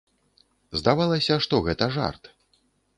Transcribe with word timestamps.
Здавалася, 0.81 1.39
што 1.47 1.63
гэта 1.71 1.93
жарт. 1.99 2.23